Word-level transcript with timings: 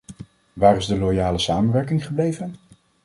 Waar 0.53 0.75
is 0.75 0.85
de 0.85 0.97
loyale 0.99 1.39
samenwerking 1.39 2.05
gebleven? 2.05 2.55